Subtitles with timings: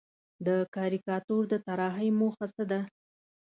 [0.45, 2.81] د کاریکاتور د طراحۍ موخه څه ده؟